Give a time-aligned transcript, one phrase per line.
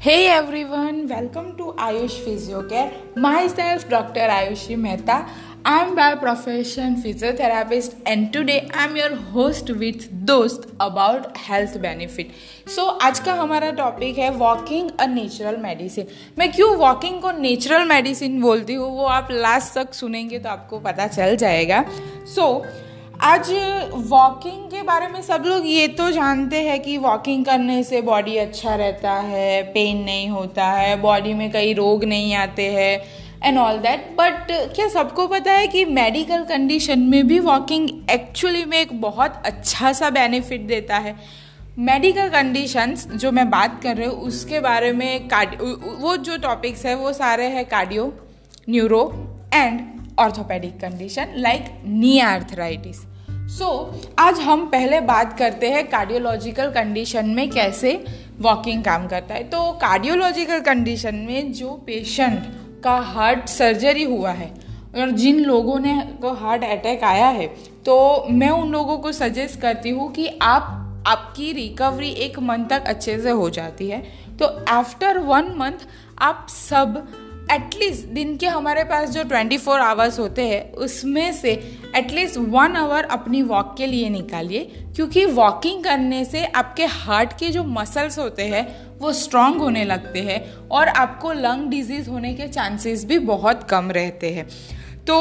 [0.00, 3.16] Hey everyone, welcome to Ayush Physiocare.
[3.16, 4.28] Myself, Dr.
[4.34, 5.26] Ayushi Mehta.
[5.64, 12.30] I'm by profession physiotherapist and today I'm your host with दोस्त about health benefit.
[12.68, 16.06] So आज का हमारा topic है walking a natural medicine
[16.38, 20.78] मैं क्यों walking को natural medicine बोलती हूँ वो आप लास्ट तक सुनेंगे तो आपको
[20.80, 21.84] पता चल जाएगा
[22.34, 22.87] सो so,
[23.20, 23.50] आज
[23.92, 28.36] वॉकिंग के बारे में सब लोग ये तो जानते हैं कि वॉकिंग करने से बॉडी
[28.36, 33.00] अच्छा रहता है पेन नहीं होता है बॉडी में कई रोग नहीं आते हैं
[33.44, 38.64] एंड ऑल दैट बट क्या सबको पता है कि मेडिकल कंडीशन में भी वॉकिंग एक्चुअली
[38.64, 41.16] में एक बहुत अच्छा सा बेनिफिट देता है?
[41.78, 45.28] मेडिकल कंडीशंस जो मैं बात कर रही हूँ, उसके बारे में
[46.00, 48.12] वो जो टॉपिक्स है, वो सारे हैं cardio
[48.68, 49.12] neuro
[49.54, 53.00] and orthopaedic condition like knee arthritis
[53.58, 53.68] so
[54.18, 57.92] आज हम पहले बात करते हैं कार्डियोलॉजिकल कंडीशन में कैसे
[58.40, 62.42] वॉकिंग काम करता है। तो कार्डियोलॉजिकल कंडीशन में जो पेशेंट
[62.84, 64.52] का हार्ट सर्जरी हुआ है
[64.96, 67.46] और जिन लोगों ने को हार्ट अटैक आया है
[67.86, 67.96] तो
[68.30, 73.18] मैं उन लोगों को सजेस्ट करती हूँ कि आप, आपकी रिकवरी एक मंथ तक अच्छे
[73.18, 74.02] से हो जाती है।
[74.38, 75.86] तो आफ्टर वन मंथ
[76.20, 77.06] आप सब
[77.52, 81.52] एटलीस्ट दिन के हमारे पास जो 24 फोर आवर्स होते हैं, उसमें से
[81.96, 84.64] एटलीस्ट वन आवर अपनी वॉक के लिए निकालिए,
[84.96, 90.20] क्योंकि वॉकिंग करने से आपके हार्ट के जो मसल्स होते हैं, वो स्ट्रांग होने लगते
[90.20, 94.48] हैं और आपको लंग डिज़ीज़ होने के चांसेस भी बहुत कम रहते हैं।
[95.04, 95.20] तो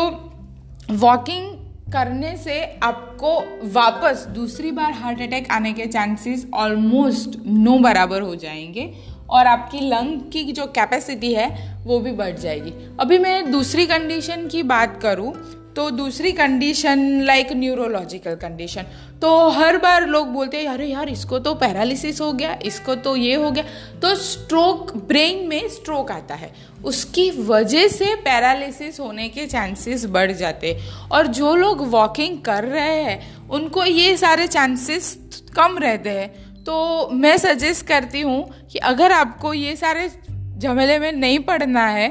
[0.92, 1.53] वॉकिंग
[1.94, 8.36] करने से आपको वापस दूसरी बार हार्ट अटैक आने के चांसेस ऑलमोस्ट नो बराबर हो
[8.36, 11.50] जाएँगे और आपकी लंग की जो कैपेसिटी है,
[11.86, 15.33] वो भी बढ़ जाएगी। अभी मैं दूसरी कंडीशन की बात करूँ
[15.75, 18.86] तो दूसरी कंडीशन लाइक न्यूरोलॉजिकल कंडीशन
[19.22, 23.16] तो हर बार लोग बोलते हैं, अरे यार, इसको तो पैरालिसिस हो गया, इसको तो
[23.16, 23.64] ये हो गया।
[24.02, 26.52] तो स्ट्रोक ब्रेन में स्ट्रोक आता है।
[26.86, 30.77] उसकी वजह से पैरालिसिस होने के चांसेस बढ़ जाते
[31.11, 35.17] और जो लोग वॉकिंग कर रहे हैं, उनको ये सारे चांसेस
[35.55, 40.10] कम रहते हैं। तो मैं सजेस्ट करती हूँ कि अगर आपको ये सारे
[40.58, 42.10] झमेले में नहीं पड़ना है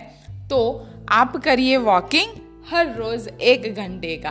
[0.50, 2.31] तो आप करिए वॉकिंग
[2.71, 4.31] हर रोज़ एक घंटे का।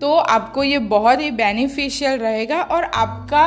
[0.00, 3.44] तो आपको ये बहुत ही बेनिफिशियल रहेगा और आपका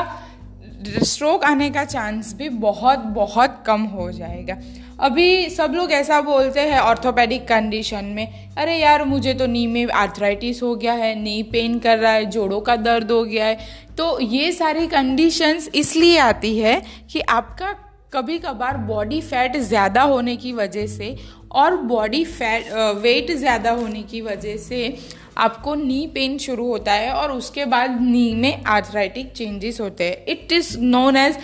[0.81, 4.57] स्ट्रोक आने का चांस भी बहुत बहुत कम हो जाएगा।
[4.99, 9.87] अभी सब लोग ऐसा बोलते हैं ऑर्थोपेडिक कंडीशन में, अरे यार, मुझे तो नी में
[9.87, 13.57] आर्थराइटिस हो गया है, नी पेन कर रहा है, जोड़ों का दर्द हो गया है।
[13.97, 16.81] तो ये सारी कंडीशंस इसलिए आती है
[17.11, 17.73] कि आपका
[18.13, 21.15] कभी कभार बॉडी फैट ज़्यादा होने की वजह से
[21.51, 24.97] और बॉडी फैट वेट ज़्यादा होने की वजह से
[25.37, 30.25] आपको नी पेन शुरू होता है और उसके बाद नी में आर्थराइटिक चेंजेस होते हैं।
[30.27, 31.37] It is known as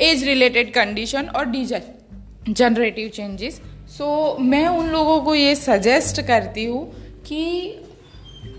[0.00, 1.52] age related condition और
[2.50, 6.84] जनरेटिव चेंजेस सो मैं उन लोगों को ये सजेस्ट करती हूँ
[7.26, 7.78] कि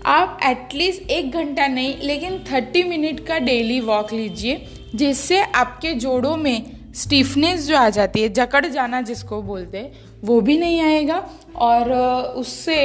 [0.06, 4.64] आप एटलीस्ट एक घंटा नहीं, लेकिन थर्टी मिनट का डेली वॉक लीजिए,
[4.94, 9.92] जिससे आपके जोड़ों में स्टीफनेस जो आ जाती है जकड़ जाना जिसको बोलते हैं
[10.24, 11.22] वो भी नहीं आएगा।
[11.56, 11.92] और
[12.36, 12.78] उससे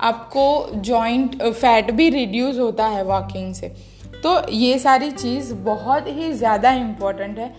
[0.00, 3.68] आपको जॉइंट फैट भी रिड्यूस होता है वॉकिंग से।
[4.22, 7.54] तो ये सारी चीज़ बहुत ही ज़्यादा इम्पोर्टेंट है।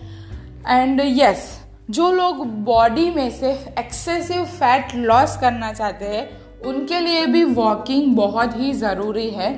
[0.68, 6.28] एंड यस yes, जो लोग बॉडी में से एक्सेसिव फैट लॉस करना चाहते हैं
[6.66, 9.50] उनके लिए भी वॉकिंग बहुत ही ज़रूरी है।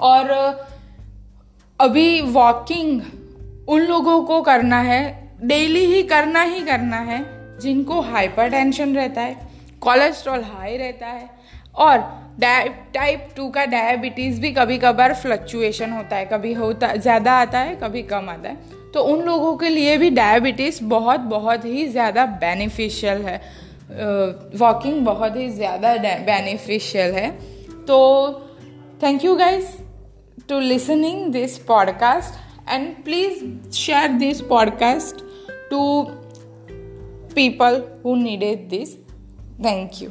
[0.00, 0.30] और
[1.80, 3.00] अभी वॉकिंग
[3.68, 7.24] उन लोगों को करना है डेली ही करना ही करना है
[7.60, 9.48] जिनको हाइपरटेंशन रहता है
[9.80, 11.28] कोलेस्ट्रॉल हाई रहता है
[11.76, 11.98] और
[12.94, 17.74] टाइप टू का डायबिटीज़ भी कभी कभार फ्लक्चुएशन होता है कभी होता ज़्यादा आता है
[17.76, 22.24] कभी कम आता है। तो उन लोगों के लिए भी डायबिटीज़ बहुत बहुत ही ज़्यादा
[22.40, 23.40] बेनिफिशियल है।
[24.56, 25.94] वॉकिंग uh, बहुत ही ज़्यादा
[26.26, 27.30] बेनिफिशियल है।
[27.86, 27.98] तो
[29.02, 29.66] thank you guys
[30.48, 35.24] to listening this podcast and please share this podcast
[35.70, 35.82] to
[37.34, 38.96] people who needed this
[39.64, 40.10] thank you